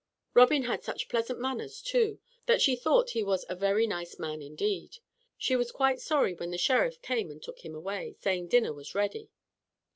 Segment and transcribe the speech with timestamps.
[0.33, 2.17] Robin had such pleasant manners too,
[2.47, 4.97] that she thought he was a very nice man indeed.
[5.37, 8.95] She was quite sorry when the Sheriff came and took him away, saying dinner was
[8.95, 9.29] ready.